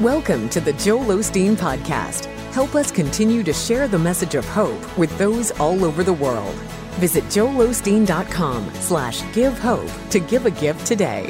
Welcome 0.00 0.48
to 0.48 0.62
the 0.62 0.72
Joel 0.72 1.04
Osteen 1.18 1.56
Podcast. 1.56 2.24
Help 2.54 2.74
us 2.74 2.90
continue 2.90 3.42
to 3.42 3.52
share 3.52 3.86
the 3.86 3.98
message 3.98 4.34
of 4.34 4.46
hope 4.46 4.96
with 4.96 5.14
those 5.18 5.50
all 5.60 5.84
over 5.84 6.02
the 6.02 6.14
world. 6.14 6.54
Visit 6.96 7.22
joelosteen.com 7.24 8.72
slash 8.76 9.22
give 9.34 9.58
hope 9.58 9.90
to 10.08 10.18
give 10.18 10.46
a 10.46 10.50
gift 10.52 10.86
today. 10.86 11.26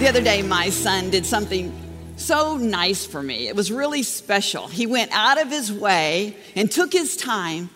The 0.00 0.08
other 0.08 0.20
day, 0.20 0.42
my 0.42 0.70
son 0.70 1.10
did 1.10 1.24
something 1.24 1.72
so 2.16 2.56
nice 2.56 3.06
for 3.06 3.22
me. 3.22 3.46
It 3.46 3.54
was 3.54 3.70
really 3.70 4.02
special. 4.02 4.66
He 4.66 4.88
went 4.88 5.12
out 5.12 5.40
of 5.40 5.50
his 5.50 5.72
way 5.72 6.36
and 6.56 6.68
took 6.68 6.92
his 6.92 7.16
time 7.16 7.70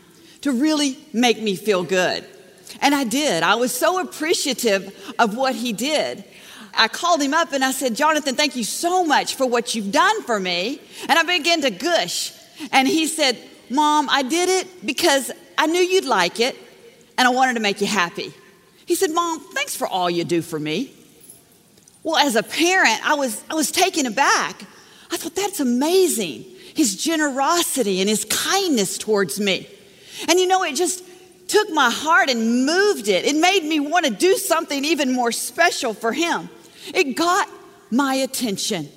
to 0.47 0.53
really 0.53 0.97
make 1.13 1.43
me 1.43 1.57
feel 1.57 1.83
good. 1.83 2.25
And 2.81 2.95
I 2.95 3.03
did. 3.03 3.43
I 3.43 3.57
was 3.57 3.73
so 3.75 3.99
appreciative 3.99 5.15
of 5.19 5.37
what 5.37 5.57
he 5.57 5.73
did. 5.73 6.23
I 6.73 6.87
called 6.87 7.21
him 7.21 7.35
up 7.35 7.53
and 7.53 7.65
I 7.65 7.73
said, 7.73 7.97
Jonathan, 7.97 8.37
thank 8.37 8.55
you 8.55 8.63
so 8.63 9.05
much 9.05 9.35
for 9.35 9.45
what 9.45 9.75
you've 9.75 9.91
done 9.91 10.23
for 10.23 10.39
me. 10.39 10.81
And 11.09 11.19
I 11.19 11.25
began 11.25 11.63
to 11.63 11.71
gush. 11.71 12.33
And 12.71 12.87
he 12.87 13.09
said, 13.09 13.37
Mom, 13.71 14.09
I 14.09 14.23
did 14.23 14.49
it 14.49 14.87
because 14.87 15.33
I 15.59 15.67
knew 15.67 15.81
you'd 15.81 16.05
like 16.05 16.39
it 16.39 16.57
and 17.19 17.27
I 17.27 17.33
wanted 17.33 17.55
to 17.55 17.61
make 17.61 17.81
you 17.81 17.89
happy. 17.89 18.33
He 18.85 18.95
said, 18.95 19.11
Mom, 19.11 19.41
thanks 19.53 19.75
for 19.75 19.89
all 19.89 20.09
you 20.09 20.23
do 20.23 20.43
for 20.43 20.61
me. 20.61 20.93
Well, 22.05 22.19
as 22.19 22.37
a 22.37 22.45
parent, 22.45 23.01
I 23.05 23.15
was, 23.15 23.43
I 23.51 23.55
was 23.55 23.73
taken 23.73 24.07
aback. 24.07 24.63
I 25.11 25.17
thought, 25.17 25.35
that's 25.35 25.59
amazing. 25.59 26.45
His 26.77 26.95
generosity 27.03 28.01
and 28.01 28.09
his 28.09 28.25
kindness 28.27 28.97
towards 28.97 29.41
me. 29.41 29.71
And 30.29 30.39
you 30.39 30.47
know, 30.47 30.63
it 30.63 30.75
just 30.75 31.03
took 31.49 31.71
my 31.71 31.91
heart 31.91 32.29
and 32.29 32.67
moved 32.67 33.09
it. 33.09 33.25
It 33.25 33.37
made 33.37 33.65
me 33.65 33.81
want 33.81 34.05
to 34.07 34.11
do 34.11 34.35
something 34.35 34.85
even 34.85 35.13
more 35.13 35.33
special 35.33 35.95
for 35.95 36.13
him. 36.13 36.49
It 36.95 37.17
got 37.17 37.49
my 37.91 38.15
attention. 38.15 38.89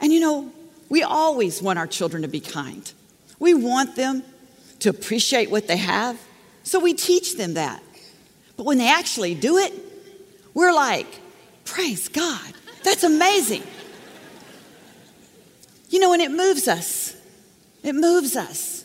And 0.00 0.12
you 0.12 0.20
know, 0.20 0.52
we 0.88 1.02
always 1.02 1.62
want 1.62 1.78
our 1.78 1.86
children 1.86 2.22
to 2.22 2.28
be 2.28 2.40
kind. 2.40 2.90
We 3.38 3.54
want 3.54 3.96
them 3.96 4.22
to 4.80 4.90
appreciate 4.90 5.50
what 5.50 5.66
they 5.66 5.76
have. 5.76 6.20
So 6.62 6.78
we 6.78 6.94
teach 6.94 7.36
them 7.36 7.54
that. 7.54 7.82
But 8.56 8.66
when 8.66 8.78
they 8.78 8.88
actually 8.88 9.34
do 9.34 9.58
it, 9.58 9.72
we're 10.54 10.72
like, 10.72 11.06
Praise 11.70 12.08
God. 12.08 12.52
That's 12.82 13.04
amazing. 13.04 13.62
You 15.88 16.00
know, 16.00 16.12
and 16.12 16.20
it 16.20 16.32
moves 16.32 16.66
us. 16.66 17.14
It 17.84 17.94
moves 17.94 18.34
us. 18.34 18.79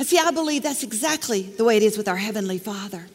And 0.00 0.08
see, 0.08 0.18
I 0.18 0.30
believe 0.30 0.62
that's 0.62 0.82
exactly 0.82 1.42
the 1.42 1.62
way 1.62 1.76
it 1.76 1.82
is 1.82 1.98
with 1.98 2.08
our 2.08 2.16
Heavenly 2.16 2.56
Father. 2.56 3.06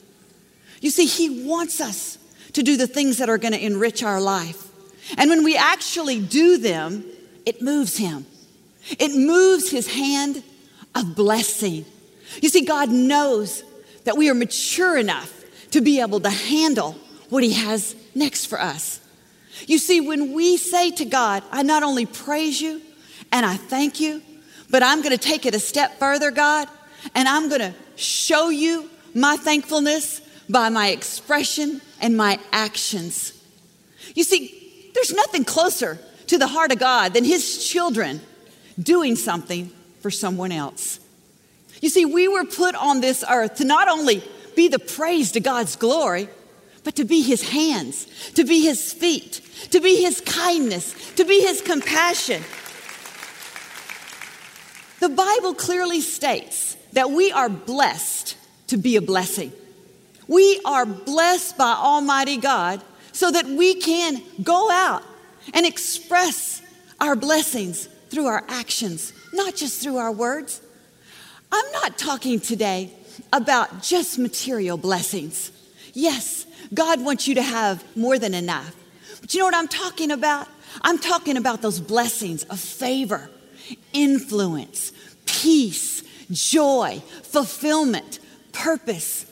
You 0.82 0.92
see, 0.92 1.08
He 1.08 1.44
wants 1.44 1.82
us 1.82 2.20
to 2.54 2.62
do 2.62 2.78
the 2.78 2.86
things 2.86 3.18
that 3.18 3.28
are 3.28 3.40
going 3.40 3.54
to 3.54 3.66
enrich 3.66 4.04
our 4.04 4.22
life. 4.22 4.70
And 5.18 5.32
when 5.32 5.44
we 5.44 5.58
actually 5.58 6.22
do 6.22 6.60
them, 6.60 7.04
it 7.44 7.60
moves 7.60 7.98
Him. 7.98 8.28
It 9.00 9.16
moves 9.16 9.72
His 9.72 9.88
hand 9.88 10.44
of 10.94 11.16
blessing. 11.16 11.86
You 12.40 12.50
see, 12.50 12.64
God 12.66 12.92
knows 12.92 13.64
that 14.04 14.16
we 14.16 14.30
are 14.30 14.36
mature 14.36 14.96
enough 14.96 15.44
to 15.72 15.82
be 15.82 16.02
able 16.02 16.20
to 16.20 16.30
handle 16.30 16.92
what 17.30 17.44
He 17.44 17.54
has 17.54 17.96
next 18.14 18.46
for 18.46 18.62
us. 18.62 19.00
You 19.66 19.80
see, 19.80 20.02
when 20.02 20.34
we 20.34 20.58
say 20.58 20.92
to 20.92 21.06
God, 21.06 21.42
I 21.52 21.64
not 21.64 21.82
only 21.82 22.06
praise 22.06 22.62
you 22.62 22.80
and 23.32 23.44
I 23.44 23.56
thank 23.56 24.00
you, 24.00 24.22
but 24.70 24.84
I'm 24.84 25.02
going 25.02 25.18
to 25.18 25.24
take 25.24 25.46
it 25.46 25.56
a 25.56 25.60
step 25.60 26.00
further, 26.00 26.32
God, 26.32 26.68
and 27.14 27.28
I'm 27.28 27.50
going 27.50 27.62
to 27.62 27.74
show 27.96 28.50
you 28.50 28.90
my 29.14 29.38
thankfulness 29.38 30.22
by 30.50 30.70
my 30.70 30.90
expression 30.90 31.82
and 32.02 32.18
my 32.18 32.40
actions. 32.52 33.34
You 34.14 34.24
see, 34.24 34.92
there's 34.94 35.14
nothing 35.14 35.44
closer 35.44 36.00
to 36.28 36.38
the 36.38 36.48
heart 36.48 36.72
of 36.72 36.80
God 36.80 37.14
than 37.14 37.24
His 37.24 37.66
children 37.66 38.22
doing 38.82 39.16
something 39.16 39.72
for 40.02 40.12
someone 40.12 40.52
else. 40.52 41.00
You 41.82 41.90
see, 41.90 42.06
we 42.06 42.28
were 42.28 42.46
put 42.46 42.76
on 42.76 43.02
this 43.02 43.24
earth 43.30 43.56
to 43.56 43.66
not 43.66 43.88
only 43.88 44.24
be 44.56 44.68
the 44.68 44.80
praise 44.80 45.32
to 45.34 45.40
God's 45.40 45.76
glory, 45.76 46.30
but 46.84 46.96
to 46.96 47.04
be 47.04 47.22
his 47.22 47.50
hands, 47.50 48.06
to 48.36 48.46
be 48.46 48.62
his 48.62 48.94
feet, 48.94 49.42
to 49.72 49.82
be 49.82 50.02
his 50.02 50.22
kindness, 50.22 50.94
to 51.16 51.26
be 51.26 51.42
his 51.42 51.62
compassion. 51.62 52.44
The 55.06 55.10
Bible 55.10 55.54
clearly 55.54 56.02
states 56.02 56.76
that 56.94 57.12
we 57.12 57.32
are 57.32 57.48
blessed 57.48 58.36
to 58.70 58.78
be 58.78 58.96
a 58.96 59.04
blessing. 59.04 59.52
We 60.28 60.60
are 60.66 60.84
blessed 60.84 61.60
by 61.60 61.74
Almighty 61.74 62.38
God 62.38 62.82
so 63.12 63.30
that 63.30 63.46
we 63.46 63.76
can 63.76 64.20
go 64.42 64.72
out 64.72 65.04
and 65.54 65.64
express 65.64 66.64
our 67.00 67.16
blessings 67.16 67.86
through 68.10 68.26
our 68.26 68.44
actions, 68.48 69.14
not 69.32 69.56
just 69.56 69.80
through 69.80 69.98
our 69.98 70.12
words. 70.12 70.60
I'm 71.52 71.72
not 71.74 72.00
talking 72.00 72.40
today 72.40 72.90
about 73.32 73.84
just 73.84 74.18
material 74.18 74.76
blessings. 74.76 75.52
Yes, 75.94 76.48
God 76.74 77.06
wants 77.06 77.28
you 77.28 77.36
to 77.36 77.44
have 77.44 77.84
more 77.96 78.18
than 78.18 78.34
enough. 78.34 78.76
But 79.22 79.36
you 79.36 79.42
know 79.42 79.46
what 79.46 79.56
I'm 79.56 79.68
talking 79.68 80.10
about? 80.10 80.48
I'm 80.82 80.98
talking 80.98 81.38
about 81.38 81.62
those 81.62 81.80
blessings 81.80 82.44
of 82.46 82.60
favor, 82.60 83.30
influence, 83.94 84.92
peace, 85.26 86.04
joy, 86.32 87.02
fulfillment, 87.24 88.20
purpose. 88.52 89.26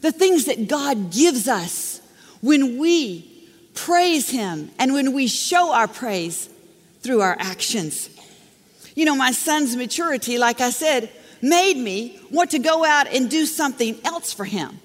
The 0.00 0.12
things 0.12 0.44
that 0.46 0.68
God 0.68 1.12
gives 1.12 1.48
us 1.48 2.00
when 2.40 2.78
we 2.78 3.30
praise 3.74 4.30
Him 4.30 4.70
and 4.78 4.92
when 4.92 5.12
we 5.12 5.26
show 5.26 5.72
our 5.72 5.88
praise 5.88 6.48
through 7.00 7.20
our 7.20 7.36
actions. 7.38 8.10
You 8.94 9.04
know, 9.04 9.14
my 9.14 9.32
son's 9.32 9.76
maturity, 9.76 10.38
like 10.38 10.60
I 10.60 10.70
said, 10.70 11.10
made 11.42 11.76
me 11.76 12.18
want 12.30 12.50
to 12.52 12.58
go 12.58 12.84
out 12.84 13.06
and 13.06 13.30
do 13.30 13.46
something 13.46 13.98
else 14.04 14.32
for 14.32 14.44
him. 14.44 14.80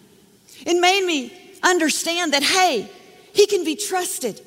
It 0.66 0.80
made 0.80 1.06
me 1.06 1.34
understand 1.64 2.34
that, 2.34 2.44
hey, 2.44 2.90
he 3.34 3.48
can 3.48 3.64
be 3.64 3.76
trusted. 3.76 4.42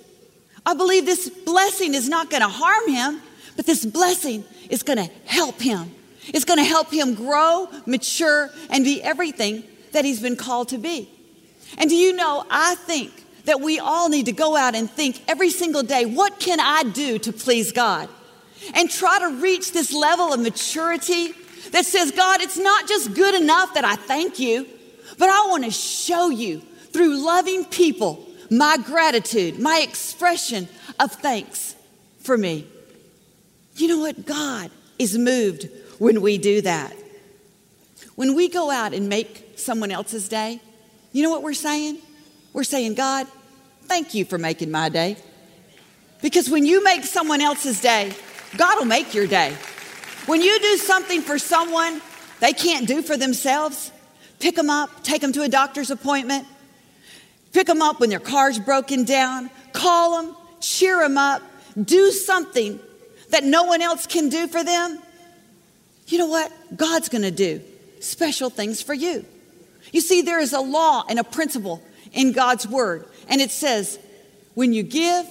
I 0.66 0.74
believe 0.74 1.06
this 1.06 1.28
blessing 1.28 1.94
is 1.94 2.08
not 2.08 2.30
going 2.30 2.42
to 2.42 2.48
harm 2.48 2.88
him, 2.90 3.20
but 3.56 3.66
this 3.66 3.84
blessing 3.84 4.44
is 4.70 4.82
going 4.82 4.98
to 4.98 5.10
help 5.26 5.60
him. 5.60 5.90
It's 6.28 6.44
going 6.44 6.58
to 6.58 6.64
help 6.64 6.92
him 6.92 7.14
grow, 7.14 7.68
mature, 7.86 8.50
and 8.70 8.84
be 8.84 9.02
everything 9.02 9.64
that 9.92 10.04
he's 10.04 10.20
been 10.20 10.36
called 10.36 10.68
to 10.70 10.78
be. 10.78 11.08
And 11.78 11.90
do 11.90 11.96
you 11.96 12.14
know, 12.14 12.44
I 12.50 12.74
think 12.76 13.12
that 13.44 13.60
we 13.60 13.78
all 13.78 14.08
need 14.08 14.26
to 14.26 14.32
go 14.32 14.56
out 14.56 14.74
and 14.74 14.90
think 14.90 15.22
every 15.28 15.50
single 15.50 15.82
day, 15.82 16.06
what 16.06 16.40
can 16.40 16.60
I 16.60 16.82
do 16.84 17.18
to 17.18 17.32
please 17.32 17.72
God? 17.72 18.08
And 18.74 18.90
try 18.90 19.18
to 19.18 19.40
reach 19.40 19.72
this 19.72 19.92
level 19.92 20.32
of 20.32 20.40
maturity 20.40 21.32
that 21.72 21.84
says, 21.84 22.10
God, 22.10 22.40
it's 22.40 22.58
not 22.58 22.88
just 22.88 23.14
good 23.14 23.34
enough 23.34 23.74
that 23.74 23.84
I 23.84 23.96
thank 23.96 24.38
you, 24.38 24.66
but 25.18 25.28
I 25.28 25.46
want 25.48 25.64
to 25.64 25.70
show 25.70 26.30
you 26.30 26.60
through 26.92 27.24
loving 27.24 27.64
people 27.66 28.26
my 28.50 28.78
gratitude, 28.78 29.58
my 29.58 29.80
expression 29.80 30.68
of 31.00 31.12
thanks 31.12 31.74
for 32.20 32.38
me. 32.38 32.66
You 33.76 33.88
know 33.88 33.98
what? 33.98 34.26
God 34.26 34.70
is 34.98 35.18
moved 35.18 35.68
when 35.98 36.20
we 36.20 36.38
do 36.38 36.60
that. 36.62 36.94
When 38.14 38.34
we 38.34 38.48
go 38.48 38.70
out 38.70 38.94
and 38.94 39.08
make 39.08 39.54
someone 39.56 39.90
else's 39.90 40.28
day, 40.28 40.60
you 41.12 41.22
know 41.22 41.30
what 41.30 41.42
we're 41.42 41.54
saying? 41.54 41.98
We're 42.52 42.64
saying, 42.64 42.94
God, 42.94 43.26
thank 43.82 44.14
you 44.14 44.24
for 44.24 44.38
making 44.38 44.70
my 44.70 44.88
day. 44.88 45.16
Because 46.22 46.48
when 46.48 46.64
you 46.64 46.82
make 46.84 47.04
someone 47.04 47.40
else's 47.40 47.80
day, 47.80 48.12
God 48.56 48.78
will 48.78 48.86
make 48.86 49.14
your 49.14 49.26
day. 49.26 49.56
When 50.26 50.40
you 50.40 50.58
do 50.60 50.76
something 50.76 51.20
for 51.20 51.38
someone 51.38 52.00
they 52.40 52.52
can't 52.52 52.86
do 52.86 53.02
for 53.02 53.16
themselves, 53.16 53.90
pick 54.38 54.54
them 54.54 54.70
up, 54.70 55.02
take 55.02 55.20
them 55.20 55.32
to 55.32 55.42
a 55.42 55.48
doctor's 55.48 55.90
appointment, 55.90 56.46
Pick 57.54 57.68
them 57.68 57.80
up 57.80 58.00
when 58.00 58.10
their 58.10 58.18
car's 58.18 58.58
broken 58.58 59.04
down. 59.04 59.48
Call 59.72 60.20
them, 60.20 60.36
cheer 60.60 60.98
them 60.98 61.16
up, 61.16 61.40
do 61.80 62.10
something 62.10 62.80
that 63.34 63.42
no 63.42 63.64
one 63.64 63.82
else 63.82 64.06
can 64.06 64.28
do 64.28 64.46
for 64.46 64.62
them. 64.62 64.96
You 66.06 66.18
know 66.18 66.28
what? 66.28 66.52
God's 66.76 67.08
going 67.08 67.22
to 67.22 67.32
do 67.32 67.60
special 67.98 68.48
things 68.48 68.80
for 68.80 68.94
you. 68.94 69.24
You 69.92 70.00
see, 70.00 70.22
there 70.22 70.38
is 70.38 70.52
a 70.52 70.60
law 70.60 71.04
and 71.08 71.18
a 71.18 71.24
principle 71.24 71.82
in 72.12 72.30
God's 72.30 72.64
word, 72.64 73.08
and 73.28 73.40
it 73.40 73.50
says, 73.50 73.98
when 74.54 74.72
you 74.72 74.84
give, 74.84 75.26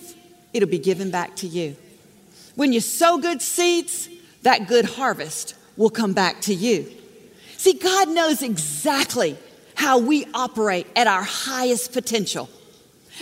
it'll 0.52 0.68
be 0.68 0.80
given 0.80 1.12
back 1.12 1.38
to 1.38 1.48
you. 1.48 1.78
When 2.56 2.74
you 2.74 2.82
sow 2.82 3.20
good 3.20 3.42
seeds, 3.42 4.10
that 4.42 4.68
good 4.68 4.84
harvest 4.84 5.56
will 5.78 5.90
come 5.90 6.12
back 6.12 6.42
to 6.42 6.54
you. 6.54 6.92
See, 7.56 7.72
God 7.72 8.10
knows 8.10 8.42
exactly 8.42 9.38
how 9.76 9.98
we 9.98 10.26
operate 10.34 10.88
at 10.98 11.08
our 11.08 11.24
highest 11.24 11.94
potential. 11.94 12.50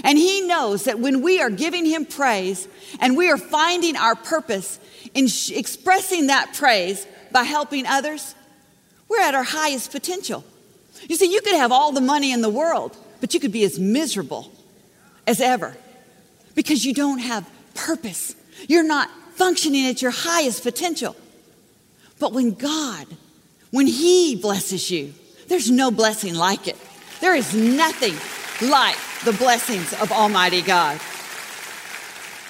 And 0.03 0.17
He 0.17 0.41
knows 0.41 0.85
that 0.85 0.99
when 0.99 1.21
we 1.21 1.41
are 1.41 1.49
giving 1.49 1.85
Him 1.85 2.05
praise 2.05 2.67
and 2.99 3.17
we 3.17 3.29
are 3.29 3.37
finding 3.37 3.95
our 3.95 4.15
purpose 4.15 4.79
in 5.13 5.27
sh- 5.27 5.51
expressing 5.51 6.27
that 6.27 6.53
praise 6.53 7.05
by 7.31 7.43
helping 7.43 7.85
others, 7.85 8.35
we're 9.09 9.21
at 9.21 9.35
our 9.35 9.43
highest 9.43 9.91
potential. 9.91 10.43
You 11.07 11.15
see, 11.15 11.31
you 11.31 11.41
could 11.41 11.55
have 11.55 11.71
all 11.71 11.91
the 11.91 12.01
money 12.01 12.31
in 12.31 12.41
the 12.41 12.49
world, 12.49 12.95
but 13.19 13.33
you 13.33 13.39
could 13.39 13.51
be 13.51 13.63
as 13.63 13.79
miserable 13.79 14.51
as 15.27 15.41
ever 15.41 15.75
because 16.55 16.85
you 16.85 16.93
don't 16.93 17.19
have 17.19 17.49
purpose. 17.73 18.35
You're 18.67 18.83
not 18.83 19.09
functioning 19.35 19.87
at 19.87 20.01
your 20.01 20.11
highest 20.11 20.63
potential. 20.63 21.15
But 22.19 22.33
when 22.33 22.53
God, 22.53 23.07
when 23.71 23.87
He 23.87 24.35
blesses 24.35 24.89
you, 24.91 25.13
there's 25.47 25.69
no 25.69 25.91
blessing 25.91 26.35
like 26.35 26.67
it. 26.67 26.77
There 27.19 27.35
is 27.35 27.53
nothing 27.53 28.15
like 28.69 28.97
the 29.25 29.33
blessings 29.33 29.93
of 30.01 30.11
Almighty 30.11 30.61
God. 30.61 30.99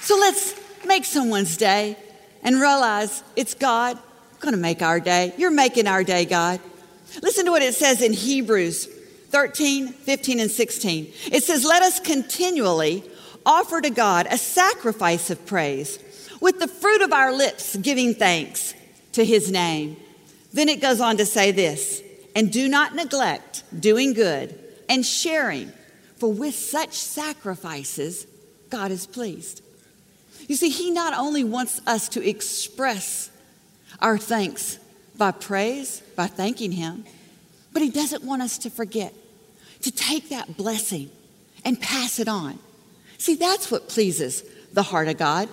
So 0.00 0.16
let's 0.16 0.54
make 0.86 1.04
someone's 1.04 1.56
day 1.56 1.96
and 2.42 2.60
realize 2.60 3.22
it's 3.36 3.54
God 3.54 3.98
going 4.40 4.54
to 4.54 4.60
make 4.60 4.82
our 4.82 4.98
day. 4.98 5.32
You're 5.36 5.50
making 5.50 5.86
our 5.86 6.02
day, 6.02 6.24
God. 6.24 6.60
Listen 7.22 7.44
to 7.44 7.50
what 7.50 7.62
it 7.62 7.74
says 7.74 8.02
in 8.02 8.12
Hebrews 8.12 8.86
13, 8.86 9.88
15, 9.88 10.40
and 10.40 10.50
16. 10.50 11.12
It 11.30 11.42
says, 11.42 11.64
Let 11.64 11.82
us 11.82 12.00
continually 12.00 13.04
offer 13.46 13.80
to 13.80 13.90
God 13.90 14.26
a 14.30 14.38
sacrifice 14.38 15.30
of 15.30 15.44
praise 15.46 15.98
with 16.40 16.58
the 16.58 16.68
fruit 16.68 17.02
of 17.02 17.12
our 17.12 17.32
lips, 17.32 17.76
giving 17.76 18.14
thanks 18.14 18.74
to 19.12 19.24
his 19.24 19.50
name. 19.50 19.96
Then 20.52 20.68
it 20.68 20.80
goes 20.80 21.00
on 21.00 21.16
to 21.18 21.26
say 21.26 21.52
this 21.52 22.02
and 22.34 22.52
do 22.52 22.68
not 22.68 22.94
neglect 22.94 23.62
doing 23.78 24.12
good 24.12 24.58
and 24.88 25.04
sharing, 25.04 25.72
for 26.22 26.32
with 26.32 26.54
such 26.54 26.92
sacrifices, 26.92 28.28
God 28.70 28.92
is 28.92 29.08
pleased. 29.08 29.60
You 30.46 30.54
see, 30.54 30.68
he 30.68 30.92
not 30.92 31.18
only 31.18 31.42
wants 31.42 31.80
us 31.84 32.08
to 32.10 32.24
express 32.24 33.28
our 33.98 34.16
thanks 34.18 34.78
by 35.18 35.32
praise, 35.32 36.00
by 36.14 36.28
thanking 36.28 36.70
him, 36.70 37.04
but 37.72 37.82
he 37.82 37.90
doesn't 37.90 38.22
want 38.22 38.40
us 38.40 38.56
to 38.58 38.70
forget 38.70 39.12
to 39.80 39.90
take 39.90 40.28
that 40.28 40.56
blessing 40.56 41.10
and 41.64 41.80
pass 41.80 42.20
it 42.20 42.28
on. 42.28 42.60
See, 43.18 43.34
that's 43.34 43.68
what 43.68 43.88
pleases 43.88 44.44
the 44.72 44.84
heart 44.84 45.08
of 45.08 45.18
God. 45.18 45.48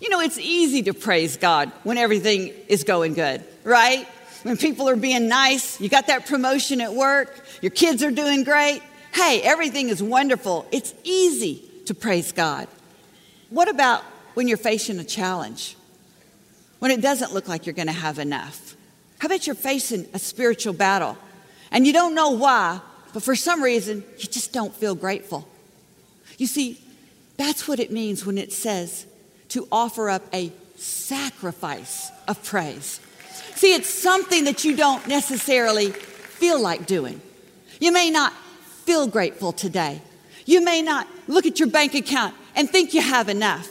You 0.00 0.10
know, 0.10 0.20
it's 0.20 0.38
easy 0.38 0.84
to 0.84 0.94
praise 0.94 1.36
God 1.36 1.72
when 1.82 1.98
everything 1.98 2.54
is 2.68 2.84
going 2.84 3.14
good, 3.14 3.42
right? 3.64 4.06
When 4.44 4.56
people 4.58 4.88
are 4.88 4.94
being 4.94 5.26
nice, 5.26 5.80
you 5.80 5.88
got 5.88 6.06
that 6.06 6.26
promotion 6.26 6.80
at 6.80 6.94
work, 6.94 7.34
your 7.62 7.72
kids 7.72 8.04
are 8.04 8.12
doing 8.12 8.44
great. 8.44 8.80
Hey, 9.18 9.42
everything 9.42 9.88
is 9.88 10.00
wonderful. 10.00 10.64
It's 10.70 10.94
easy 11.02 11.60
to 11.86 11.92
praise 11.92 12.30
God. 12.30 12.68
What 13.50 13.68
about 13.68 14.04
when 14.34 14.46
you're 14.46 14.56
facing 14.56 15.00
a 15.00 15.04
challenge? 15.04 15.76
When 16.78 16.92
it 16.92 17.00
doesn't 17.00 17.34
look 17.34 17.48
like 17.48 17.66
you're 17.66 17.74
going 17.74 17.88
to 17.88 17.92
have 17.92 18.20
enough? 18.20 18.76
How 19.18 19.26
about 19.26 19.44
you're 19.44 19.56
facing 19.56 20.06
a 20.14 20.20
spiritual 20.20 20.72
battle 20.72 21.18
and 21.72 21.84
you 21.84 21.92
don't 21.92 22.14
know 22.14 22.30
why, 22.30 22.80
but 23.12 23.24
for 23.24 23.34
some 23.34 23.60
reason, 23.60 24.04
you 24.18 24.28
just 24.28 24.52
don't 24.52 24.72
feel 24.72 24.94
grateful? 24.94 25.48
You 26.36 26.46
see, 26.46 26.80
that's 27.36 27.66
what 27.66 27.80
it 27.80 27.90
means 27.90 28.24
when 28.24 28.38
it 28.38 28.52
says 28.52 29.04
to 29.48 29.66
offer 29.72 30.10
up 30.10 30.22
a 30.32 30.52
sacrifice 30.76 32.12
of 32.28 32.40
praise. 32.44 33.00
See, 33.56 33.74
it's 33.74 33.92
something 33.92 34.44
that 34.44 34.64
you 34.64 34.76
don't 34.76 35.08
necessarily 35.08 35.90
feel 35.90 36.62
like 36.62 36.86
doing. 36.86 37.20
You 37.80 37.90
may 37.90 38.10
not 38.10 38.32
feel 38.88 39.06
grateful 39.06 39.52
today. 39.52 40.00
You 40.46 40.64
may 40.64 40.80
not 40.80 41.06
look 41.26 41.44
at 41.44 41.60
your 41.60 41.68
bank 41.68 41.92
account 41.94 42.34
and 42.56 42.70
think 42.70 42.94
you 42.94 43.02
have 43.02 43.28
enough. 43.28 43.68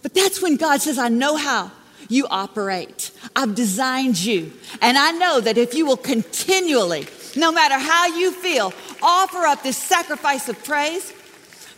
But 0.00 0.14
that's 0.14 0.40
when 0.40 0.56
God 0.56 0.80
says, 0.80 0.98
I 0.98 1.10
know 1.10 1.36
how 1.36 1.70
you 2.08 2.26
operate. 2.30 3.10
I've 3.36 3.54
designed 3.54 4.18
you. 4.18 4.50
And 4.80 4.96
I 4.96 5.10
know 5.10 5.42
that 5.42 5.58
if 5.58 5.74
you 5.74 5.84
will 5.84 5.98
continually, 5.98 7.06
no 7.36 7.52
matter 7.52 7.78
how 7.78 8.06
you 8.06 8.32
feel, 8.32 8.72
offer 9.02 9.44
up 9.44 9.62
this 9.62 9.76
sacrifice 9.76 10.48
of 10.48 10.64
praise, 10.64 11.12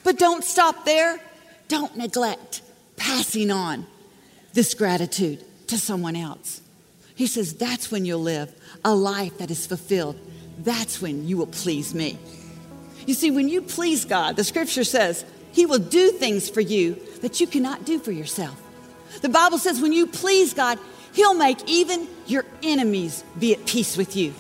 but 0.05 0.17
don't 0.17 0.45
stop 0.45 0.85
there. 0.85 1.19
Don't 1.67 1.97
neglect 1.97 2.63
passing 2.97 3.51
on 3.51 3.89
this 4.53 4.73
gratitude 4.75 5.45
to 5.67 5.79
someone 5.79 6.15
else. 6.15 6.63
He 7.17 7.27
says, 7.27 7.55
That's 7.55 7.91
when 7.91 8.05
you'll 8.05 8.21
live 8.23 8.55
a 8.85 8.95
life 8.95 9.39
that 9.39 9.51
is 9.51 9.67
fulfilled. 9.67 10.17
That's 10.61 11.03
when 11.03 11.27
you 11.27 11.39
will 11.39 11.49
please 11.49 11.93
me. 11.93 12.19
You 13.09 13.15
see, 13.15 13.31
when 13.31 13.49
you 13.49 13.63
please 13.63 14.05
God, 14.05 14.37
the 14.37 14.45
scripture 14.45 14.85
says, 14.85 15.25
He 15.53 15.65
will 15.65 15.79
do 15.79 16.11
things 16.11 16.51
for 16.51 16.61
you 16.61 16.95
that 17.23 17.41
you 17.41 17.47
cannot 17.47 17.87
do 17.87 17.99
for 17.99 18.13
yourself. 18.13 18.61
The 19.23 19.31
Bible 19.31 19.57
says, 19.57 19.81
when 19.81 19.95
you 19.95 20.07
please 20.07 20.53
God, 20.53 20.79
He'll 21.15 21.33
make 21.33 21.67
even 21.67 22.07
your 22.27 22.45
enemies 22.63 23.25
be 23.39 23.55
at 23.55 23.65
peace 23.65 23.97
with 23.97 24.15
you. 24.15 24.35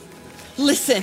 Listen, 0.59 1.03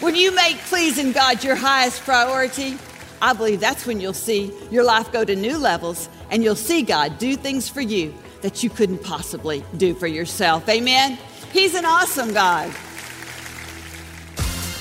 when 0.00 0.16
you 0.16 0.34
make 0.34 0.56
pleasing 0.62 1.12
God 1.12 1.44
your 1.44 1.54
highest 1.54 2.02
priority, 2.02 2.76
I 3.22 3.32
believe 3.32 3.60
that's 3.60 3.86
when 3.86 4.00
you'll 4.00 4.12
see 4.12 4.52
your 4.72 4.82
life 4.82 5.12
go 5.12 5.24
to 5.24 5.36
new 5.36 5.56
levels 5.56 6.08
and 6.32 6.42
you'll 6.42 6.56
see 6.56 6.82
God 6.82 7.16
do 7.20 7.36
things 7.36 7.68
for 7.68 7.80
you 7.80 8.12
that 8.40 8.64
you 8.64 8.70
couldn't 8.70 9.04
possibly 9.04 9.62
do 9.76 9.94
for 9.94 10.08
yourself. 10.08 10.68
Amen? 10.68 11.16
He's 11.52 11.76
an 11.76 11.84
awesome 11.84 12.32
God. 12.32 12.74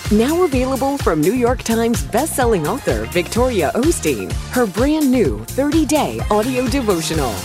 Now 0.09 0.45
available 0.45 0.97
from 0.97 1.19
New 1.19 1.33
York 1.33 1.63
Times 1.63 2.01
bestselling 2.01 2.65
author 2.65 3.03
Victoria 3.07 3.73
Osteen, 3.75 4.31
her 4.51 4.65
brand 4.65 5.11
new 5.11 5.43
30 5.43 5.85
day 5.85 6.21
audio 6.31 6.65
devotional, 6.65 7.35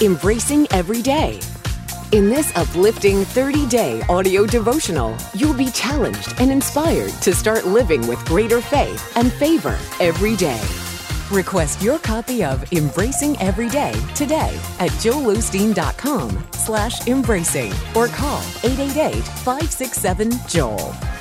Embracing 0.00 0.68
Every 0.70 1.02
Day. 1.02 1.40
In 2.12 2.28
this 2.28 2.52
uplifting 2.54 3.24
30 3.24 3.66
day 3.66 4.02
audio 4.08 4.46
devotional, 4.46 5.16
you'll 5.34 5.52
be 5.52 5.72
challenged 5.72 6.40
and 6.40 6.52
inspired 6.52 7.10
to 7.22 7.34
start 7.34 7.66
living 7.66 8.06
with 8.06 8.24
greater 8.24 8.60
faith 8.60 9.16
and 9.16 9.32
favor 9.32 9.76
every 9.98 10.36
day. 10.36 10.62
Request 11.32 11.82
your 11.82 11.98
copy 11.98 12.44
of 12.44 12.72
Embracing 12.72 13.36
Every 13.40 13.68
Day 13.68 13.94
today 14.14 14.56
at 14.78 14.92
joelosteen.com 15.02 16.46
slash 16.52 17.04
embracing 17.08 17.72
or 17.96 18.06
call 18.06 18.38
888-567-JOEL. 18.62 21.11